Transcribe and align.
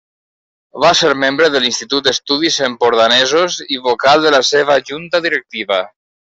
Va 0.85 0.93
ser 1.01 1.11
membre 1.23 1.49
de 1.55 1.61
l'Institut 1.65 2.07
d'Estudis 2.07 2.57
Empordanesos 2.69 3.61
i 3.77 3.81
vocal 3.91 4.27
de 4.27 4.35
la 4.39 4.43
seva 4.53 4.81
Junta 4.93 5.25
Directiva. 5.31 5.81